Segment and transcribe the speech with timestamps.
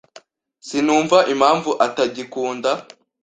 [0.67, 2.71] Sinumva impamvu atagikunda.